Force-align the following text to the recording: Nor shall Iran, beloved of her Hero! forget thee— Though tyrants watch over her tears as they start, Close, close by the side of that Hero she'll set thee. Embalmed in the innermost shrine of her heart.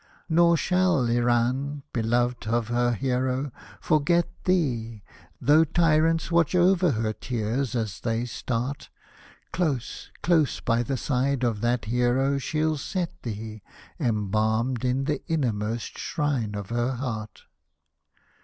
Nor 0.27 0.57
shall 0.57 1.05
Iran, 1.07 1.83
beloved 1.93 2.47
of 2.47 2.69
her 2.69 2.93
Hero! 2.93 3.51
forget 3.79 4.27
thee— 4.45 5.03
Though 5.39 5.63
tyrants 5.63 6.31
watch 6.31 6.55
over 6.55 6.93
her 6.93 7.13
tears 7.13 7.75
as 7.75 7.99
they 7.99 8.25
start, 8.25 8.89
Close, 9.51 10.09
close 10.23 10.59
by 10.59 10.81
the 10.81 10.97
side 10.97 11.43
of 11.43 11.61
that 11.61 11.85
Hero 11.85 12.39
she'll 12.39 12.77
set 12.77 13.21
thee. 13.21 13.61
Embalmed 13.99 14.83
in 14.83 15.03
the 15.03 15.21
innermost 15.27 15.99
shrine 15.99 16.55
of 16.55 16.71
her 16.71 16.93
heart. 16.93 17.43